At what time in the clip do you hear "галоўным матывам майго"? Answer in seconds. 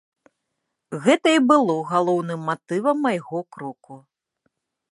1.91-3.39